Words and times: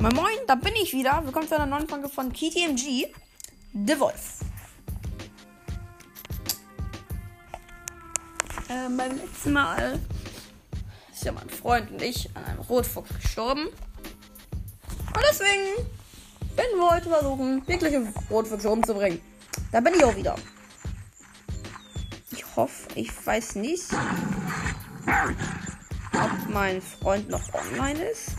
Moin 0.00 0.14
Moin, 0.14 0.38
da 0.46 0.54
bin 0.54 0.76
ich 0.80 0.92
wieder. 0.92 1.20
Willkommen 1.24 1.48
zu 1.48 1.56
einer 1.56 1.66
neuen 1.66 1.88
Folge 1.88 2.08
von 2.08 2.32
KTMG, 2.32 3.08
The 3.74 3.98
Wolf. 3.98 4.38
Ähm, 8.68 8.96
beim 8.96 9.16
letzten 9.16 9.52
Mal 9.52 9.98
ist 11.12 11.24
ja 11.24 11.32
mein 11.32 11.50
Freund 11.50 11.90
und 11.90 12.00
ich 12.00 12.30
an 12.36 12.44
einem 12.44 12.60
Rotfuchs 12.60 13.12
gestorben. 13.20 13.66
Und 13.66 15.24
deswegen 15.28 15.84
werden 16.54 16.78
wir 16.78 16.90
heute 16.92 17.08
versuchen, 17.08 17.66
wirkliche 17.66 18.06
Rotfüchse 18.30 18.70
umzubringen. 18.70 19.20
Da 19.72 19.80
bin 19.80 19.94
ich 19.94 20.04
auch 20.04 20.14
wieder. 20.14 20.36
Ich 22.30 22.44
hoffe, 22.54 22.88
ich 22.94 23.10
weiß 23.26 23.56
nicht, 23.56 23.92
ob 26.12 26.50
mein 26.50 26.80
Freund 26.80 27.28
noch 27.28 27.42
online 27.52 28.00
ist. 28.00 28.36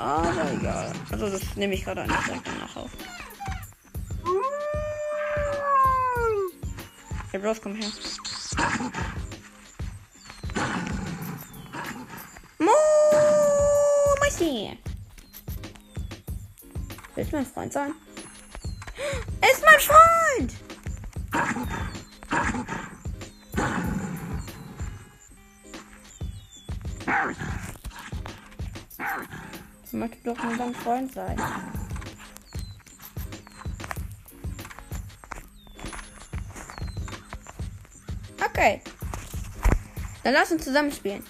Aber 0.00 0.50
egal. 0.52 0.92
Also 1.12 1.28
das 1.28 1.56
nehme 1.56 1.74
ich 1.74 1.84
gerade 1.84 2.02
einfach 2.02 2.24
danach 2.42 2.76
auf. 2.76 2.90
Hey 7.30 7.40
Bros, 7.40 7.60
komm 7.62 7.74
her. 7.74 7.88
Mo, 12.58 12.70
Meisti. 14.20 14.78
Willst 17.14 17.32
du 17.32 17.36
mein 17.36 17.46
Freund 17.46 17.72
sein? 17.72 17.92
Ist 19.42 19.62
mein 19.64 19.80
Freund! 19.80 20.19
Möchte 30.00 30.16
doch 30.24 30.42
nur 30.42 30.56
dein 30.56 30.74
Freund 30.74 31.12
sein. 31.12 31.36
Okay. 38.42 38.82
Dann 40.24 40.32
lass 40.32 40.50
uns 40.50 40.64
zusammen 40.64 40.90
spielen. 40.90 41.22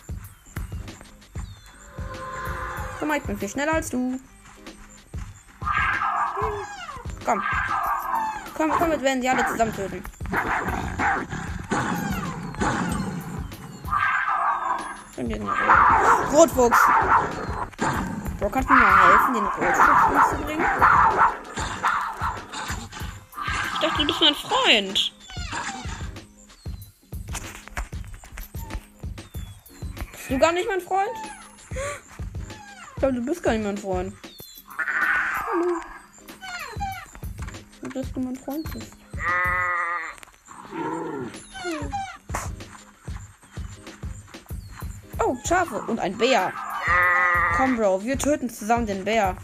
Guck 2.98 3.08
mal, 3.08 3.18
ich 3.18 3.24
bin 3.24 3.38
viel 3.38 3.48
schneller 3.48 3.74
als 3.74 3.91
du. 3.91 4.20
Komm. 7.24 7.42
Komm, 8.56 8.70
komm, 8.70 8.91
wir 8.91 9.02
werden 9.02 9.20
sie 9.20 9.28
alle 9.28 9.46
zusammen 9.46 9.74
töten. 9.74 10.02
Rotfuchs. 16.32 16.78
Bro, 18.41 18.48
kannst 18.48 18.70
du 18.70 18.74
mir 18.74 19.06
helfen, 19.06 19.34
den 19.34 19.44
Rotfuchs 19.44 20.33
umzubringen? 20.33 20.66
Ich 23.74 23.80
dachte, 23.80 23.98
du 23.98 24.06
bist 24.06 24.20
mein 24.22 24.34
Freund. 24.34 25.12
Bist 30.12 30.30
du 30.30 30.38
gar 30.38 30.52
nicht 30.52 30.66
mein 30.69 30.80
Freund? 30.80 31.10
Ich 31.69 32.97
glaube, 32.97 33.14
du 33.14 33.27
bist 33.27 33.42
gar 33.42 33.52
nicht 33.52 33.64
mein 33.64 33.77
Freund. 33.77 34.14
Hallo. 35.47 35.82
Und 37.82 37.94
dass 37.94 38.12
du 38.12 38.20
mein 38.20 38.36
Freund 38.36 38.72
bist. 38.72 38.97
Oh, 45.22 45.36
Schafe 45.47 45.82
und 45.82 46.00
ein 46.00 46.16
Bär. 46.16 46.50
Komm, 47.61 47.77
Bro, 47.77 48.03
wir 48.03 48.16
töten 48.16 48.48
zusammen 48.48 48.86
den 48.86 49.05
Bär. 49.05 49.36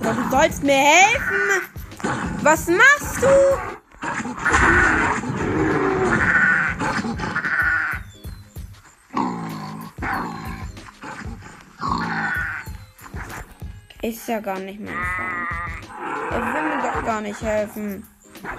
Bro, 0.00 0.12
du 0.14 0.30
sollst 0.30 0.62
mir 0.62 0.72
helfen. 0.72 1.68
Was 2.40 2.66
machst 2.66 3.22
du? 3.22 3.28
Ist 14.00 14.26
ja 14.26 14.40
gar 14.40 14.58
nicht 14.60 14.80
mein 14.80 14.94
Freund. 14.94 15.90
Er 16.30 16.40
will 16.40 16.62
mir 16.62 16.82
doch 16.82 17.04
gar 17.04 17.20
nicht 17.20 17.42
helfen. 17.42 18.02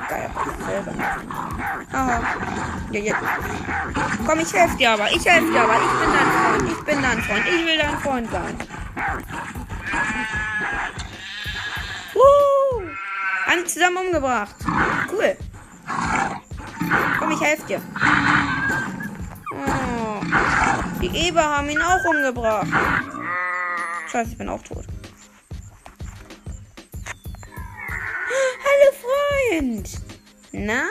Geil. 0.09 0.29
Aha. 1.91 2.21
Ja, 2.91 2.99
jetzt. 2.99 3.17
Komm, 4.25 4.39
ich 4.39 4.53
helfe 4.53 4.77
dir 4.77 4.91
aber. 4.91 5.11
Ich 5.11 5.23
helfe 5.23 5.51
dir 5.51 5.61
aber. 5.61 5.75
Ich 5.75 5.99
bin 5.99 6.11
dein 6.11 6.31
Freund. 6.31 6.71
Ich 6.71 6.83
bin 6.83 7.01
dein 7.01 7.21
Freund. 7.21 7.45
Ich 7.47 7.65
will 7.65 7.77
dein 7.77 7.99
Freund 7.99 8.31
sein. 8.31 8.57
Uh, 12.15 12.81
alle 13.47 13.65
zusammen 13.65 13.97
umgebracht. 13.97 14.55
Cool. 15.11 15.37
Komm, 17.19 17.31
ich 17.31 17.41
helfe 17.41 17.67
dir. 17.67 17.81
Oh, 19.51 20.21
die 21.01 21.27
Eber 21.27 21.43
haben 21.43 21.69
ihn 21.69 21.81
auch 21.81 22.03
umgebracht. 22.05 22.67
Scheiße, 24.11 24.31
ich 24.31 24.37
bin 24.39 24.49
auch 24.49 24.63
tot. 24.63 24.85
Freund. 29.49 29.99
Na? 30.51 30.83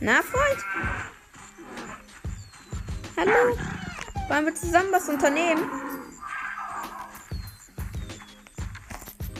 Na, 0.00 0.22
Freund? 0.22 0.58
Hallo? 3.16 3.56
Wollen 4.28 4.46
wir 4.46 4.54
zusammen 4.54 4.88
was 4.90 5.08
unternehmen? 5.08 5.70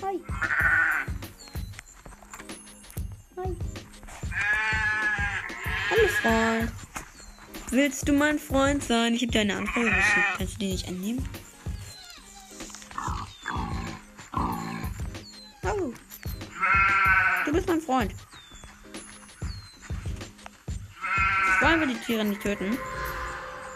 Hi. 0.02 0.20
Hi. 3.36 3.56
Hallo 5.90 6.08
Freund. 6.22 6.72
Willst 7.70 8.08
du 8.08 8.12
mein 8.12 8.38
Freund 8.38 8.84
sein? 8.84 9.14
Ich 9.14 9.22
habe 9.22 9.32
dir 9.32 9.40
eine 9.40 9.56
Anfrage 9.56 9.90
geschickt. 9.90 10.26
Kannst 10.36 10.54
du 10.54 10.58
die 10.60 10.72
nicht 10.72 10.88
annehmen? 10.88 11.28
Freund. 17.98 18.14
Wollen 21.60 21.80
wir 21.80 21.86
die 21.88 22.00
Tiere 22.06 22.24
nicht 22.24 22.40
töten? 22.40 22.78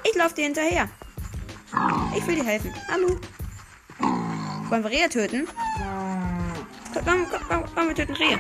Ich 0.05 0.15
laufe 0.15 0.37
dir 0.37 0.45
hinterher. 0.45 0.89
Ich 2.17 2.25
will 2.25 2.37
dir 2.37 2.45
helfen. 2.45 2.73
Hallo. 2.89 3.19
Wollen 4.69 4.85
wir 4.85 4.91
Rehe 4.91 5.09
töten? 5.09 5.49
Komm, 6.95 7.05
komm, 7.05 7.41
komm, 7.49 7.65
komm 7.75 7.89
wir 7.89 7.95
töten 7.97 8.15
Rehe. 8.15 8.39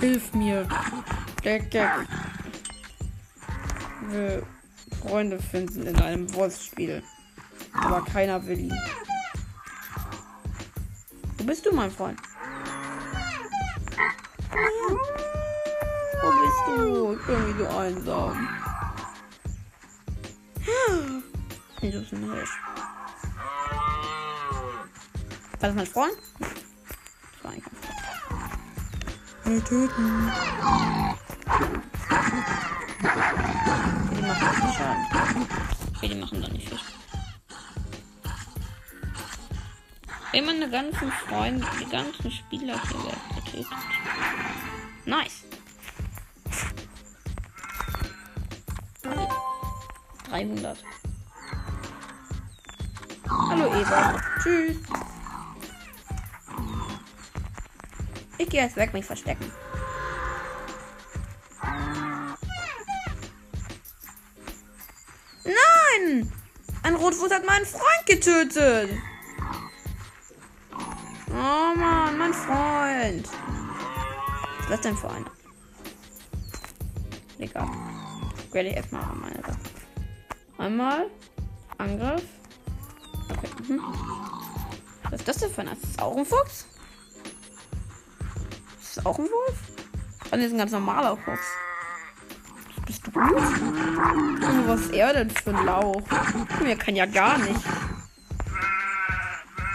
Hilf 0.00 0.32
mir. 0.32 0.66
Gag. 1.42 1.70
Wir 4.08 4.42
Freunde 5.02 5.38
finden 5.38 5.86
in 5.86 6.00
einem 6.00 6.32
Wolfsspiel. 6.32 7.02
Aber 7.74 8.02
keiner 8.06 8.46
will 8.46 8.58
ihn. 8.58 8.74
Wo 11.46 11.48
bist 11.48 11.64
du, 11.64 11.72
mein 11.72 11.92
Freund? 11.92 12.18
Wo 16.20 16.28
bist 16.42 16.60
du? 16.66 17.12
Ich 17.12 17.24
bin 17.24 17.46
wie 17.46 17.62
so 17.62 17.68
einsam. 17.68 18.48
Du 21.80 22.00
bist 22.00 22.12
ein 22.12 22.32
Hirsch. 22.32 22.50
Was 25.60 25.70
ist 25.70 25.76
mein 25.76 25.86
Freund? 25.86 26.16
Das 26.40 27.44
war 27.44 27.52
eigentlich 27.52 27.64
mein 27.70 27.82
Freund. 27.84 28.50
Wir 29.44 29.64
töten. 29.64 30.32
Die 34.10 34.20
machen 34.20 34.48
nicht 34.48 34.56
viel 34.56 34.72
Schaden. 34.72 35.06
Okay, 35.94 36.08
die 36.08 36.14
machen 36.16 36.42
dann 36.42 36.50
nicht 36.50 36.68
Schaden. 36.68 36.95
Wenn 40.36 40.60
die 40.60 40.68
ganzen 40.68 41.10
Freunde, 41.10 41.66
die 41.80 41.88
ganzen 41.90 42.30
Spieler 42.30 42.78
hier 42.88 43.42
getötet. 43.42 43.72
Nice. 45.06 45.44
300. 50.28 50.84
Hallo 53.26 53.74
Eva. 53.74 54.22
Tschüss. 54.42 54.76
Ich 58.36 58.48
gehe 58.50 58.62
jetzt 58.62 58.76
weg, 58.76 58.92
mich 58.92 59.06
verstecken. 59.06 59.50
Nein! 65.44 66.30
Ein 66.82 66.94
Rotfuß 66.94 67.30
hat 67.30 67.46
meinen 67.46 67.64
Freund 67.64 68.04
getötet. 68.04 68.90
Oh 71.38 71.74
Mann, 71.76 72.16
mein 72.16 72.32
Freund. 72.32 73.28
Was 74.68 74.76
ist 74.76 74.84
denn 74.84 74.96
für 74.96 75.10
einer? 75.10 75.30
Werde 78.52 78.70
ich 78.70 78.76
erstmal 78.76 79.02
an 79.02 79.20
meine 79.20 79.42
Sache. 79.42 79.58
Einmal. 80.56 81.10
Angriff. 81.76 82.22
Okay. 83.28 83.50
Mhm. 83.68 83.82
Was 85.10 85.20
ist 85.20 85.28
das 85.28 85.36
denn 85.36 85.50
für 85.50 85.60
ein? 85.60 85.68
Ist 85.68 85.84
das 85.84 85.98
auch 85.98 86.16
ein 86.16 86.24
Fuchs? 86.24 86.66
Ist 88.80 88.96
das 88.96 89.04
auch 89.04 89.18
ein 89.18 89.26
Wolf? 89.26 89.58
Das 90.30 90.40
ist 90.40 90.52
ein 90.52 90.58
ganz 90.58 90.72
normaler 90.72 91.18
Fuchs. 91.18 91.46
Bist 92.86 93.06
du 93.06 93.10
gut? 93.10 93.22
Oh, 93.30 94.68
was 94.68 94.80
ist 94.80 94.94
er 94.94 95.12
denn 95.12 95.28
für 95.28 95.50
ein 95.50 95.66
Lauch? 95.66 96.00
Mir 96.62 96.76
kann 96.76 96.96
ja 96.96 97.04
gar 97.04 97.36
nicht. 97.36 97.60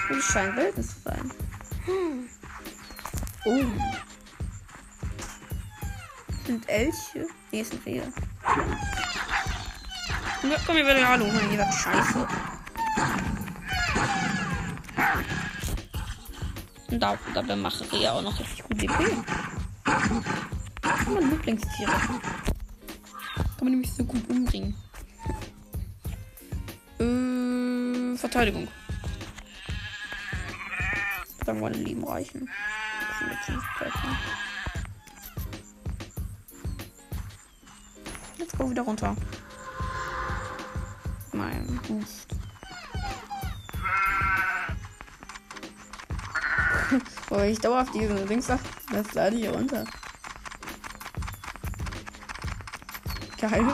Das 0.09 0.23
scheint 0.23 0.55
Wildnis 0.55 0.87
zu 0.87 1.01
sein. 1.05 1.31
Oh. 3.45 3.63
Sind 6.45 6.69
Elche? 6.69 7.27
Nee, 7.51 7.63
sind 7.63 7.85
Rehe. 7.85 8.13
Ja, 10.43 10.57
komm, 10.65 10.75
wir 10.75 10.85
werden 10.85 11.07
Hallo, 11.07 11.25
mein 11.25 11.49
gesagt, 11.51 11.73
scheiße. 11.73 12.27
Und 16.89 16.99
da, 16.99 17.17
dabei 17.33 17.55
mache 17.55 17.83
ich 17.83 18.09
auch 18.09 18.21
noch 18.21 18.39
richtig 18.39 18.63
gut 18.63 18.81
DP. 18.81 19.23
Meine 21.05 21.25
Lieblingstiere. 21.27 21.91
Kann 21.91 22.19
man 23.61 23.71
nämlich 23.71 23.93
so 23.93 24.03
gut 24.03 24.27
umbringen. 24.29 24.75
Äh, 26.99 28.17
Verteidigung. 28.17 28.67
Sagen 31.51 31.63
meine 31.63 31.75
lieben 31.75 32.05
Reichen. 32.05 32.49
Jetzt 38.37 38.57
go 38.57 38.69
wieder 38.69 38.83
runter. 38.83 39.17
Mein 41.33 41.77
Boost. 41.85 42.33
oh, 47.31 47.39
ich 47.39 47.59
dauerhaft 47.59 47.93
diesen 47.95 48.25
Dings 48.29 48.47
das 48.47 49.13
lade 49.13 49.35
hier 49.35 49.51
runter. 49.51 49.83
Geil. 53.41 53.65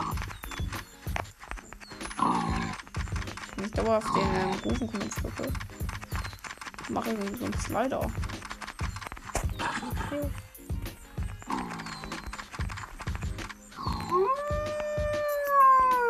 Ich 3.63 3.71
dauerhaft 3.71 4.15
den 4.15 4.35
ähm, 4.35 4.55
Rufen 4.65 4.89
mache 6.89 7.15
so 7.37 7.45
einen 7.45 7.53
Slider. 7.59 7.99
Okay. 10.05 10.29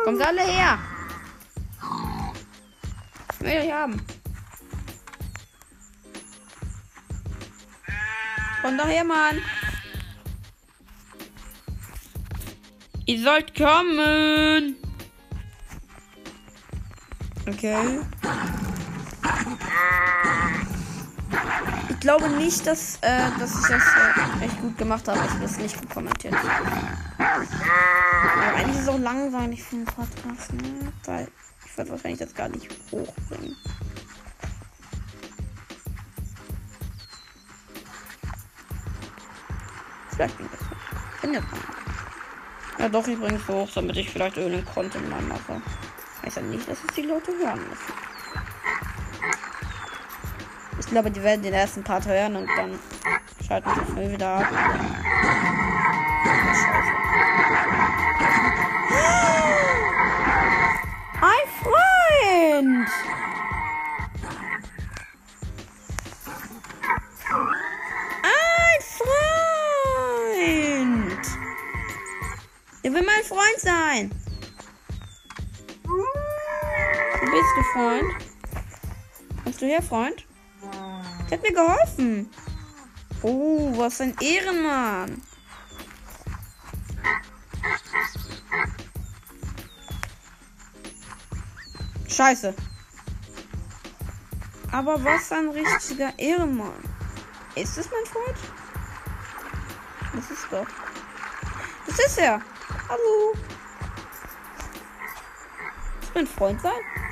Kommt 0.04 0.22
alle 0.22 0.42
her! 0.42 0.78
Ich 3.32 3.40
will 3.40 3.58
euch 3.58 3.72
haben. 3.72 4.00
Kommt 8.62 8.80
doch 8.80 8.88
her, 8.88 9.04
Mann! 9.04 9.42
Ihr 13.06 13.22
sollt 13.22 13.54
kommen! 13.54 14.76
Okay. 17.46 18.00
Ich 21.98 22.02
glaube 22.02 22.28
nicht, 22.28 22.64
dass, 22.64 22.94
äh, 23.00 23.28
dass 23.40 23.50
ich 23.50 23.66
das 23.66 23.82
äh, 23.82 24.44
echt 24.44 24.60
gut 24.60 24.78
gemacht 24.78 25.08
habe. 25.08 25.18
Ich 25.18 25.30
habe 25.30 25.40
das 25.42 25.58
nicht 25.58 25.76
gut 25.80 25.90
kommentiert. 25.90 26.32
Aber 27.18 27.34
eigentlich 28.54 28.76
ist 28.76 28.82
es 28.82 28.88
auch 28.88 29.00
langweilig 29.00 29.64
für 29.64 29.74
einen 29.74 29.84
Podcast, 29.84 30.52
ne? 30.52 30.92
Weil 31.06 31.26
ich 31.66 31.76
werde 31.76 31.90
wahrscheinlich 31.90 32.20
das 32.20 32.32
gar 32.32 32.50
nicht 32.50 32.68
hochbringen. 32.92 33.56
Vielleicht 40.10 40.36
bin 40.36 40.46
ich 40.46 40.52
das. 40.52 41.20
Bin 41.20 41.34
ja 41.34 41.40
dran. 41.40 41.60
Ja 42.78 42.88
doch, 42.88 43.08
ich 43.08 43.18
bringe 43.18 43.38
es 43.38 43.48
hoch, 43.48 43.68
damit 43.74 43.96
ich 43.96 44.08
vielleicht 44.08 44.36
irgendeinen 44.36 44.72
Content 44.72 45.10
mal 45.10 45.22
mache. 45.22 45.60
Heißt 46.24 46.36
ja 46.36 46.42
nicht, 46.42 46.68
dass 46.68 46.78
es 46.78 46.94
die 46.94 47.02
Leute 47.02 47.32
hören 47.32 47.58
müssen. 47.68 48.07
Ich 50.88 50.92
glaube, 50.92 51.10
die 51.10 51.22
werden 51.22 51.42
den 51.42 51.52
ersten 51.52 51.84
Part 51.84 52.06
hören 52.06 52.34
und 52.34 52.48
dann 52.56 52.78
schalten 53.46 53.68
sie 53.74 53.92
früh 53.92 54.10
wieder 54.10 54.26
ab. 54.26 54.46
Ein 61.20 61.46
Freund! 61.60 62.88
Ein 68.22 68.80
Freund! 70.32 71.22
Der 72.82 72.92
will 72.94 73.04
mein 73.04 73.24
Freund 73.24 73.58
sein. 73.58 74.10
Wo 75.84 77.26
bist 77.26 77.52
du, 77.56 77.62
Freund? 77.74 78.14
Kommst 79.44 79.60
du 79.60 79.66
her, 79.66 79.82
Freund? 79.82 80.27
Der 80.62 81.38
hat 81.38 81.42
mir 81.42 81.52
geholfen. 81.52 82.30
Oh, 83.22 83.72
was 83.76 84.00
ein 84.00 84.14
Ehrenmann. 84.20 85.22
Scheiße. 92.08 92.54
Aber 94.72 95.02
was 95.04 95.32
ein 95.32 95.48
richtiger 95.50 96.18
Ehrenmann. 96.18 96.82
Ist 97.54 97.76
das 97.76 97.88
mein 97.90 98.06
Freund? 98.06 98.38
Das 100.14 100.30
ist 100.30 100.46
doch. 100.50 100.66
Das 101.86 101.98
ist 101.98 102.18
er. 102.18 102.40
Hallo. 102.88 103.32
Das 106.00 106.14
mein 106.14 106.26
Freund 106.26 106.60
sein? 106.60 107.07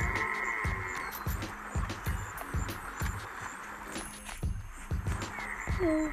Hallo. 5.87 6.11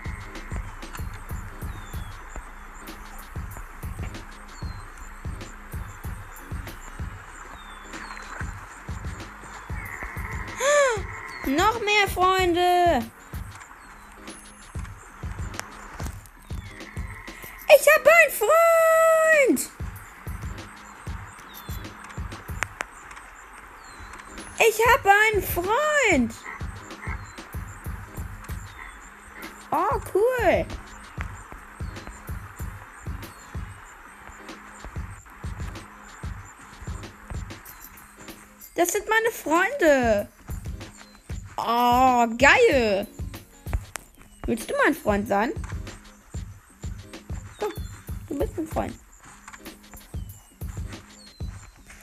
Noch 11.48 11.80
mehr 11.82 12.08
Freunde. 12.08 13.04
Ich 17.68 17.88
habe 17.94 18.10
einen 18.12 18.32
Freund. 18.32 19.70
Ich 24.60 24.80
habe 24.88 25.10
einen 25.10 25.42
Freund. 25.42 26.43
Oh, 29.76 30.00
cool. 30.14 30.66
Das 38.76 38.92
sind 38.92 39.06
meine 39.10 39.32
Freunde. 39.32 40.28
Oh, 41.58 42.28
geil. 42.38 43.08
Willst 44.46 44.70
du 44.70 44.76
mein 44.84 44.94
Freund 44.94 45.28
sein? 45.28 45.54
Komm, 47.60 47.74
du 48.30 48.38
bist 48.38 48.56
mein 48.56 48.68
Freund. 48.68 48.94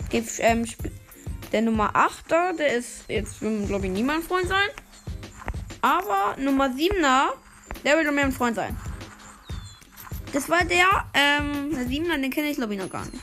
Okay, 0.07 0.25
ähm, 0.39 0.67
der 1.53 1.63
Nummer 1.63 1.95
8 1.95 2.25
da, 2.27 2.53
der 2.53 2.75
ist 2.75 3.05
jetzt, 3.07 3.39
glaube 3.39 3.87
ich, 3.87 3.93
nie 3.93 4.03
mein 4.03 4.23
Freund 4.23 4.49
sein. 4.49 4.71
Aber 5.83 6.35
Nummer 6.37 6.67
7er, 6.67 7.35
der 7.85 7.97
will 7.97 8.11
mir 8.13 8.23
ein 8.23 8.33
Freund 8.33 8.57
sein. 8.57 8.77
Das 10.33 10.49
war 10.49 10.65
der, 10.65 10.87
ähm, 11.15 11.71
der 11.75 11.87
7er, 11.87 12.21
den 12.21 12.31
kenne 12.31 12.51
ich, 12.51 12.57
glaube 12.57 12.75
ich, 12.75 12.81
noch 12.81 12.91
gar 12.91 13.05
nicht. 13.07 13.23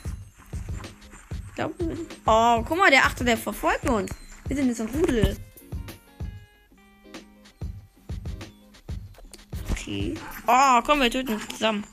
Ich 1.50 1.56
glaube, 1.56 1.74
oh, 2.26 2.64
guck 2.68 2.78
mal, 2.78 2.92
der 2.92 3.04
8er, 3.04 3.24
der 3.24 3.38
verfolgt 3.38 3.90
uns. 3.90 4.12
Wir 4.48 4.56
sind 4.56 4.68
jetzt 4.68 4.82
ein 4.82 4.90
Rudel. 4.90 5.38
Okay. 9.72 10.16
Oh, 10.46 10.82
komm, 10.86 11.00
wir 11.00 11.10
töten 11.10 11.34
uns 11.34 11.48
zusammen. 11.48 11.86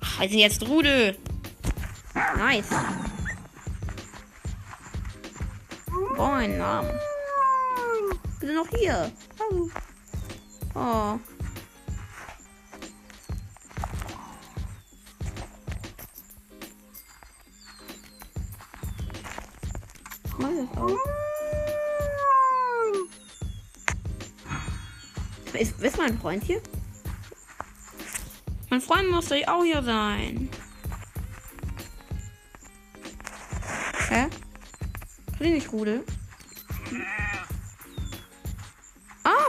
Ach, 0.00 0.20
wir 0.20 0.28
sind 0.28 0.38
jetzt 0.38 0.68
Rudel. 0.68 1.16
Nice. 2.36 2.68
Moin, 6.16 6.58
Namen. 6.58 6.90
Wir 8.40 8.48
sind 8.48 8.56
noch 8.56 8.68
hier. 8.68 9.10
Oh. 9.38 9.68
Oh. 10.74 11.18
Mach 20.38 20.48
das 20.48 20.78
auch. 20.78 20.98
Ist, 25.52 25.80
ist 25.80 25.98
mein 25.98 26.18
Freund 26.18 26.42
hier? 26.42 26.60
Mein 28.70 28.80
Freund 28.80 29.10
muss 29.10 29.28
doch 29.28 29.36
auch 29.48 29.62
hier 29.62 29.82
sein. 29.82 30.48
Hä? 34.08 34.28
Kann 35.38 35.46
ich 35.46 35.52
nicht 35.52 35.72
Rudel? 35.72 36.04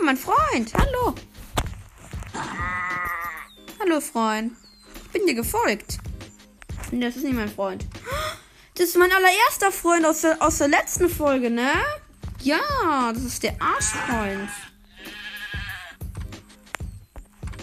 Mein 0.05 0.17
Freund. 0.17 0.74
Hallo. 0.74 1.15
Hallo, 3.79 4.01
Freund. 4.01 4.51
Ich 5.05 5.12
bin 5.12 5.25
dir 5.25 5.33
gefolgt. 5.33 5.98
Das 6.91 7.15
ist 7.15 7.24
nicht 7.24 7.33
mein 7.33 7.48
Freund. 7.48 7.86
Das 8.75 8.89
ist 8.89 8.98
mein 8.98 9.12
allererster 9.12 9.72
Freund 9.72 10.05
aus 10.05 10.22
der, 10.22 10.41
aus 10.41 10.57
der 10.57 10.67
letzten 10.67 11.07
Folge, 11.07 11.50
ne? 11.50 11.72
Ja, 12.41 12.60
das 13.13 13.24
ist 13.24 13.43
der 13.43 13.55
Arschfreund. 13.62 14.50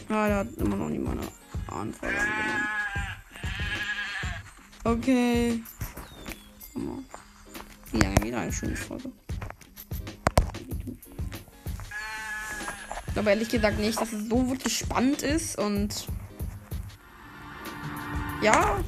Ah, 0.08 0.26
der 0.26 0.36
hat 0.38 0.48
immer 0.56 0.76
noch 0.76 0.88
nicht 0.88 1.04
meine 1.04 1.20
Anfrage 1.68 2.16
angenommen. 2.16 2.68
Okay. 4.84 5.62
Wie 7.92 7.98
lange 7.98 8.22
wieder 8.22 8.40
eine 8.40 8.52
schöne 8.52 8.76
Folge. 8.76 9.12
Aber 13.20 13.32
ehrlich 13.32 13.50
gesagt 13.50 13.78
nicht, 13.78 14.00
dass 14.00 14.14
es 14.14 14.30
so 14.30 14.48
wirklich 14.48 14.78
spannend 14.78 15.20
ist 15.20 15.58
und 15.58 16.06
ja. 18.40 18.82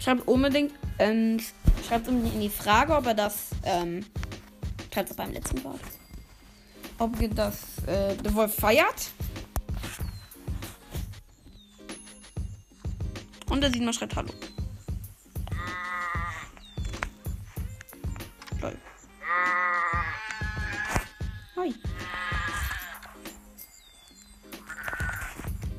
Schreibt 0.00 0.26
unbedingt, 0.26 0.72
ähm, 0.98 1.40
schreibt 1.86 2.08
unbedingt 2.08 2.34
in 2.34 2.40
die 2.40 2.48
Frage, 2.48 2.96
ob 2.96 3.06
er 3.06 3.14
das, 3.14 3.50
ähm, 3.62 4.04
schreibt 4.92 5.10
es 5.10 5.16
beim 5.16 5.32
letzten 5.32 5.62
Wort. 5.62 5.78
Ob 6.98 7.20
ihr 7.20 7.28
das, 7.28 7.78
äh, 7.86 8.16
The 8.24 8.34
Wolf 8.34 8.56
feiert. 8.56 9.12
Und 13.48 13.60
der 13.60 13.70
Siebenmal 13.70 13.94
schreibt 13.94 14.16
Hallo. 14.16 14.32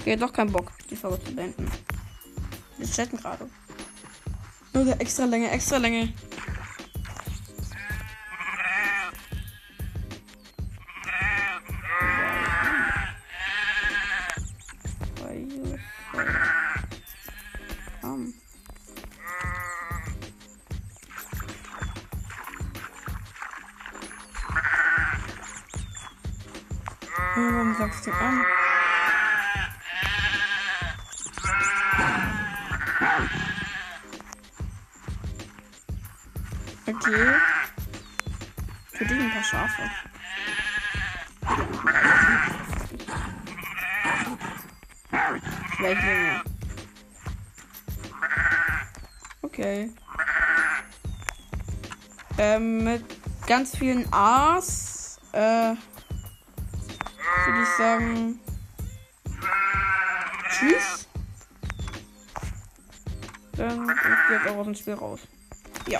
Okay, 0.08 0.16
doch 0.16 0.32
kein 0.32 0.50
Bock, 0.50 0.72
die 0.90 0.96
Folge 0.96 1.22
zu 1.22 1.36
beenden. 1.36 1.70
Wir 2.78 2.90
chatten 2.90 3.18
gerade. 3.18 3.50
Nur 4.72 5.02
extra 5.02 5.26
Länge, 5.26 5.52
extra 5.52 5.76
Länge. 5.76 6.14
Warum 27.36 27.76
sagst 27.78 28.08
du 28.08 28.12
an? 28.14 28.46
Okay. 37.00 37.36
Für 38.94 39.06
dich 39.06 39.20
ein 39.20 39.32
paar 39.32 39.44
Schafe. 39.44 39.84
Vielleicht 45.78 46.02
länger. 46.02 46.44
Okay. 49.44 49.92
Ähm, 52.40 52.84
mit 52.84 53.04
ganz 53.46 53.78
vielen 53.78 54.12
A's, 54.12 55.20
äh, 55.34 55.40
würde 55.40 55.78
ich 57.62 57.70
sagen, 57.78 58.40
tschüss. 60.50 61.08
Dann 63.56 63.88
jetzt 64.32 64.48
auch 64.48 64.58
aus 64.58 64.66
dem 64.66 64.76
Spiel 64.76 64.94
raus. 64.96 65.20
Ja. 65.88 66.00